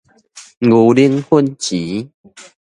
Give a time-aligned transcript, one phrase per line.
[0.57, 2.11] 牛奶粉錢